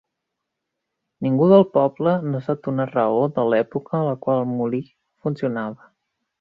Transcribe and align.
Ningú 1.25 1.49
del 1.51 1.65
poble 1.75 2.15
no 2.31 2.41
sap 2.47 2.65
donar 2.69 2.89
raó 2.95 3.21
de 3.37 3.45
l'època 3.53 3.97
en 4.01 4.09
la 4.11 4.19
qual 4.25 4.43
el 4.43 4.51
molí 4.59 4.85
funcionava. 5.25 5.91